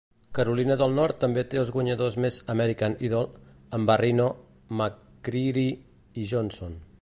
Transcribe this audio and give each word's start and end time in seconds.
Carolina 0.35 0.75
del 0.81 0.95
Nord 0.99 1.17
també 1.23 1.43
té 1.51 1.59
els 1.63 1.71
guanyadors 1.75 2.17
més 2.25 2.39
"American 2.55 2.97
Idol" 3.09 3.29
amb 3.79 3.93
Barrino, 3.93 4.27
McCreery 4.79 5.67
i 6.25 6.31
Johnson. 6.35 6.79